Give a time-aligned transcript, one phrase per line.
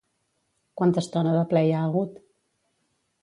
[0.81, 2.17] Quanta estona de ple hi ha hagut?